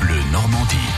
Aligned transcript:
Bleu 0.00 0.22
Normandie. 0.32 0.94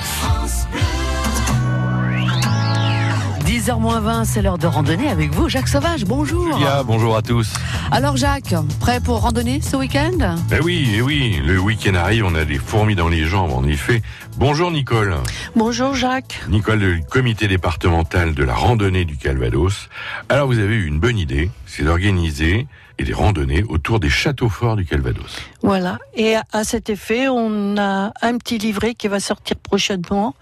10h20, 3.67 4.25
c'est 4.27 4.43
l'heure 4.43 4.59
de 4.59 4.69
randonnée 4.69 5.09
avec 5.09 5.35
vous, 5.35 5.49
Jacques 5.49 5.67
Sauvage. 5.67 6.05
Bonjour. 6.05 6.57
Julia, 6.57 6.85
bonjour 6.85 7.17
à 7.17 7.23
tous. 7.23 7.53
Alors 7.91 8.17
Jacques, 8.17 8.55
prêt 8.79 9.01
pour 9.01 9.23
randonner 9.23 9.61
ce 9.61 9.75
week-end? 9.75 10.37
Ben 10.49 10.61
oui, 10.63 10.89
eh 10.95 11.03
oui, 11.03 11.43
le 11.45 11.59
week-end 11.59 11.97
arrive, 11.97 12.25
on 12.27 12.37
a 12.37 12.45
des 12.45 12.59
fourmis 12.59 12.95
dans 12.95 13.09
les 13.09 13.25
jambes, 13.25 13.51
en 13.51 13.65
effet. 13.65 14.03
Bonjour 14.37 14.71
Nicole. 14.71 15.17
Bonjour 15.57 15.97
Jacques. 15.97 16.41
Nicole 16.49 16.79
du 16.79 17.03
comité 17.11 17.49
départemental 17.49 18.35
de 18.35 18.45
la 18.45 18.55
randonnée 18.55 19.05
du 19.05 19.17
Calvados. 19.17 19.89
Alors 20.29 20.47
vous 20.47 20.61
avez 20.61 20.77
eu 20.77 20.87
une 20.87 21.01
bonne 21.01 21.19
idée, 21.19 21.51
c'est 21.67 21.83
d'organiser 21.83 22.69
et 22.99 23.05
des 23.05 23.15
randonnées 23.15 23.65
autour 23.69 23.99
des 23.99 24.11
châteaux 24.11 24.49
forts 24.49 24.77
du 24.77 24.85
Calvados. 24.85 25.41
Voilà. 25.63 25.99
Et 26.15 26.37
à 26.53 26.63
cet 26.63 26.89
effet, 26.89 27.27
on 27.29 27.77
a 27.79 28.13
un 28.23 28.39
petit 28.39 28.59
livret 28.59 28.95
qui 28.95 29.09
va 29.09 29.19
sortir 29.19 29.57
prochainement 29.57 30.37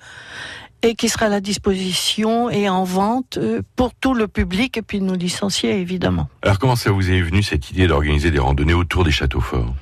et 0.84 0.94
qui 0.94 1.08
sera 1.08 1.26
à 1.26 1.28
la 1.30 1.40
disposition 1.40 2.50
et 2.50 2.68
en 2.68 2.84
vente 2.84 3.38
euh, 3.38 3.62
pour 3.74 3.94
tout 3.94 4.14
le 4.14 4.28
public 4.28 4.76
et 4.76 4.82
puis 4.82 5.00
nos 5.00 5.14
licenciés 5.14 5.80
évidemment. 5.80 6.28
Alors 6.42 6.58
comment 6.58 6.76
ça 6.76 6.90
vous 6.90 7.10
est 7.10 7.22
venu 7.22 7.42
cette 7.42 7.70
idée 7.70 7.86
d'organiser 7.86 8.30
des 8.30 8.38
randonnées 8.38 8.74
autour 8.74 9.02
des 9.02 9.10
châteaux 9.10 9.40
forts 9.40 9.74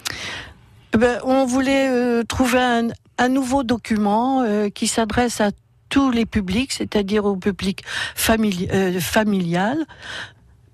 ben, 0.97 1.19
on 1.25 1.47
voulait 1.47 1.89
euh, 1.89 2.23
trouver 2.23 2.61
un, 2.61 2.89
un 3.19 3.29
nouveau 3.29 3.63
document 3.63 4.43
euh, 4.43 4.69
qui 4.69 4.87
s'adresse 4.87 5.41
à 5.41 5.51
tous 5.89 6.11
les 6.11 6.27
publics, 6.27 6.73
c'est-à-dire 6.73 7.25
au 7.25 7.37
public 7.37 7.83
famili- 8.15 8.69
euh, 8.73 9.01
familial, 9.01 9.79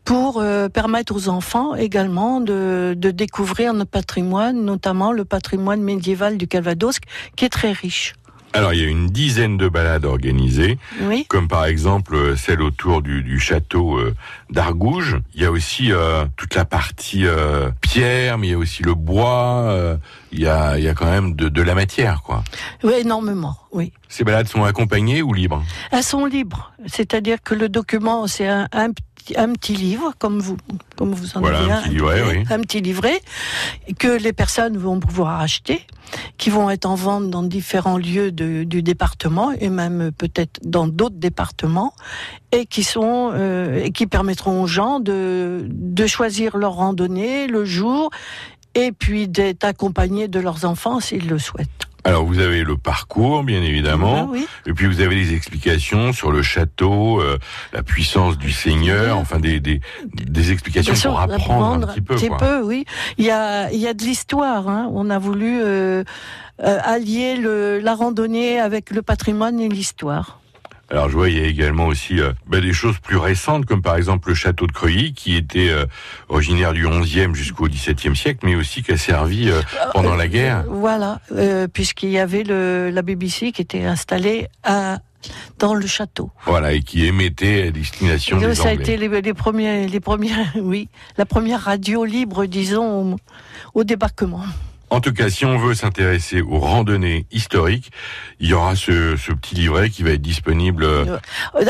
pour 0.04 0.40
euh, 0.40 0.68
permettre 0.68 1.14
aux 1.14 1.28
enfants 1.28 1.74
également 1.74 2.40
de, 2.40 2.94
de 2.96 3.10
découvrir 3.10 3.74
notre 3.74 3.90
patrimoine, 3.90 4.64
notamment 4.64 5.12
le 5.12 5.24
patrimoine 5.24 5.82
médiéval 5.82 6.36
du 6.36 6.48
Calvados, 6.48 6.98
qui 7.36 7.44
est 7.44 7.48
très 7.48 7.72
riche. 7.72 8.14
Alors 8.54 8.72
il 8.72 8.80
y 8.80 8.84
a 8.84 8.88
une 8.88 9.08
dizaine 9.08 9.56
de 9.58 9.68
balades 9.68 10.04
organisées, 10.06 10.78
Oui. 11.02 11.26
comme 11.28 11.48
par 11.48 11.66
exemple 11.66 12.14
euh, 12.14 12.36
celle 12.36 12.62
autour 12.62 13.02
du, 13.02 13.22
du 13.22 13.38
château 13.38 13.98
euh, 13.98 14.14
d'Argouges. 14.50 15.18
Il 15.34 15.42
y 15.42 15.44
a 15.44 15.50
aussi 15.50 15.92
euh, 15.92 16.24
toute 16.36 16.54
la 16.54 16.64
partie 16.64 17.26
euh, 17.26 17.70
pierre, 17.82 18.38
mais 18.38 18.48
il 18.48 18.50
y 18.50 18.54
a 18.54 18.58
aussi 18.58 18.82
le 18.82 18.94
bois. 18.94 19.64
euh, 19.68 19.96
il, 20.32 20.40
y 20.40 20.46
a, 20.46 20.78
il 20.78 20.84
y 20.84 20.88
a 20.88 20.94
quand 20.94 21.10
même 21.10 21.34
de, 21.36 21.48
de 21.48 21.62
la 21.62 21.74
matière, 21.74 22.22
quoi. 22.22 22.42
Oui, 22.82 22.94
énormément, 23.00 23.56
oui. 23.72 23.92
Ces 24.08 24.24
balades 24.24 24.48
sont 24.48 24.64
accompagnées 24.64 25.22
ou 25.22 25.32
libres? 25.34 25.62
Elles 25.90 26.02
sont 26.02 26.24
libres, 26.24 26.72
c'est-à-dire 26.86 27.38
que 27.42 27.54
le 27.54 27.68
document, 27.68 28.26
c'est 28.26 28.48
un, 28.48 28.66
un 28.72 28.90
petit 29.34 29.38
un 29.38 29.52
petit 29.52 29.74
livre, 29.74 30.12
comme 30.18 30.38
vous, 30.40 30.56
comme 30.96 31.12
vous 31.12 31.36
en 31.36 31.40
Voilà, 31.40 31.58
avez 31.60 31.70
un 31.72 31.82
petit 31.82 31.90
livret, 31.90 32.22
oui. 32.28 32.44
un 32.50 32.60
petit 32.60 32.80
livret 32.80 33.20
que 33.98 34.08
les 34.08 34.32
personnes 34.32 34.76
vont 34.78 35.00
pouvoir 35.00 35.40
acheter, 35.40 35.86
qui 36.38 36.50
vont 36.50 36.70
être 36.70 36.86
en 36.86 36.94
vente 36.94 37.30
dans 37.30 37.42
différents 37.42 37.98
lieux 37.98 38.32
de- 38.32 38.64
du 38.64 38.82
département 38.82 39.52
et 39.52 39.68
même 39.68 40.10
peut-être 40.16 40.60
dans 40.62 40.88
d'autres 40.88 41.16
départements, 41.18 41.92
et 42.52 42.64
qui 42.66 42.82
sont 42.84 43.30
euh, 43.34 43.82
et 43.84 43.90
qui 43.92 44.06
permettront 44.06 44.62
aux 44.62 44.66
gens 44.66 45.00
de 45.00 45.66
de 45.68 46.06
choisir 46.06 46.56
leur 46.56 46.72
randonnée 46.74 47.46
le 47.46 47.64
jour 47.64 48.10
et 48.74 48.92
puis 48.92 49.28
d'être 49.28 49.64
accompagnés 49.64 50.28
de 50.28 50.40
leurs 50.40 50.64
enfants 50.64 51.00
s'ils 51.00 51.28
le 51.28 51.38
souhaitent. 51.38 51.87
Alors 52.08 52.24
vous 52.24 52.38
avez 52.38 52.64
le 52.64 52.76
parcours, 52.76 53.42
bien 53.44 53.62
évidemment, 53.62 54.26
Ah 54.26 54.28
oui. 54.30 54.46
et 54.66 54.72
puis 54.72 54.86
vous 54.86 55.00
avez 55.00 55.14
des 55.14 55.34
explications 55.34 56.12
sur 56.12 56.32
le 56.32 56.42
château, 56.42 57.20
euh, 57.20 57.38
la 57.72 57.82
puissance 57.82 58.38
du 58.38 58.50
Seigneur, 58.50 59.18
enfin 59.18 59.38
des, 59.38 59.60
des, 59.60 59.80
des 60.14 60.52
explications 60.52 60.94
sûr, 60.94 61.10
pour 61.10 61.20
apprendre 61.20 61.88
un 61.88 61.92
petit 61.92 62.00
peu. 62.00 62.16
quoi. 62.28 62.36
peu, 62.38 62.62
oui. 62.62 62.84
Il 63.18 63.24
y 63.24 63.30
a, 63.30 63.70
il 63.70 63.78
y 63.78 63.86
a 63.86 63.94
de 63.94 64.02
l'histoire. 64.02 64.68
Hein. 64.68 64.88
On 64.92 65.10
a 65.10 65.18
voulu 65.18 65.60
euh, 65.62 66.02
euh, 66.64 66.78
allier 66.82 67.36
le, 67.36 67.78
la 67.78 67.94
randonnée 67.94 68.58
avec 68.58 68.90
le 68.90 69.02
patrimoine 69.02 69.60
et 69.60 69.68
l'histoire. 69.68 70.40
Alors 70.90 71.10
je 71.10 71.14
vois, 71.14 71.28
il 71.28 71.38
y 71.38 71.40
a 71.40 71.46
également 71.46 71.86
aussi 71.86 72.18
euh, 72.18 72.32
bah, 72.46 72.60
des 72.60 72.72
choses 72.72 72.98
plus 72.98 73.18
récentes, 73.18 73.66
comme 73.66 73.82
par 73.82 73.96
exemple 73.96 74.30
le 74.30 74.34
château 74.34 74.66
de 74.66 74.72
Creuilly, 74.72 75.12
qui 75.12 75.36
était 75.36 75.68
euh, 75.68 75.84
originaire 76.30 76.72
du 76.72 76.86
11e 76.86 77.34
jusqu'au 77.34 77.68
17e 77.68 78.14
siècle, 78.14 78.40
mais 78.44 78.54
aussi 78.54 78.82
qui 78.82 78.92
a 78.92 78.96
servi 78.96 79.50
euh, 79.50 79.60
pendant 79.92 80.14
la 80.14 80.28
guerre. 80.28 80.64
Voilà, 80.66 81.20
euh, 81.32 81.68
puisqu'il 81.68 82.08
y 82.08 82.18
avait 82.18 82.42
le, 82.42 82.90
la 82.90 83.02
BBC 83.02 83.52
qui 83.52 83.60
était 83.60 83.84
installée 83.84 84.48
à, 84.62 85.00
dans 85.58 85.74
le 85.74 85.86
château. 85.86 86.30
Voilà, 86.46 86.72
et 86.72 86.80
qui 86.80 87.04
émettait 87.04 87.68
à 87.68 87.70
destination 87.70 88.40
Et 88.40 88.46
des 88.46 88.54
ça 88.54 88.68
a 88.68 88.72
été 88.72 88.96
les, 88.96 89.08
les 89.20 89.34
premiers, 89.34 89.86
les 89.88 90.00
premières, 90.00 90.52
oui, 90.56 90.88
la 91.18 91.26
première 91.26 91.60
radio 91.60 92.06
libre, 92.06 92.46
disons, 92.46 93.12
au, 93.12 93.16
au 93.74 93.84
débarquement. 93.84 94.42
En 94.90 95.00
tout 95.00 95.12
cas, 95.12 95.28
si 95.28 95.44
on 95.44 95.58
veut 95.58 95.74
s'intéresser 95.74 96.40
aux 96.40 96.58
randonnées 96.58 97.26
historiques, 97.30 97.90
il 98.40 98.48
y 98.48 98.54
aura 98.54 98.74
ce, 98.74 99.16
ce 99.16 99.32
petit 99.32 99.54
livret 99.54 99.90
qui 99.90 100.02
va 100.02 100.10
être 100.10 100.22
disponible, 100.22 100.84
euh, 100.84 101.18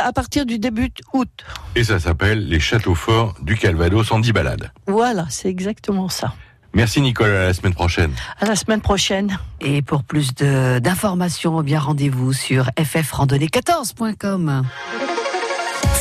À 0.03 0.13
partir 0.13 0.47
du 0.47 0.59
début 0.59 0.91
août. 1.13 1.29
et 1.75 1.83
ça 1.85 1.99
s'appelle 1.99 2.47
Les 2.49 2.61
Châteaux 2.61 2.95
Forts 2.95 3.35
du 3.43 3.57
Calvados 3.57 4.13
en 4.13 4.21
10 4.21 4.33
balades. 4.33 4.71
Voilà, 4.87 5.27
c'est 5.31 5.49
exactement 5.49 6.09
ça. 6.09 6.33
Merci 6.75 7.01
Nicole, 7.01 7.31
à 7.31 7.47
la 7.47 7.55
semaine 7.55 7.75
prochaine. 7.75 8.13
À 8.41 8.45
la 8.47 8.55
semaine 8.55 8.81
prochaine. 8.83 9.39
Et 9.61 9.83
pour 9.83 10.05
plus 10.05 10.35
d'informations, 10.35 11.61
eh 11.61 11.65
bien 11.65 11.81
rendez-vous 11.81 12.33
sur 12.33 12.67
ffrandonnée14.com. 12.77 14.63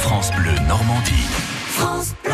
France 0.02 0.32
Bleu 0.38 0.52
Normandie. 0.68 1.26
France 1.70 2.14
Bleu. 2.24 2.34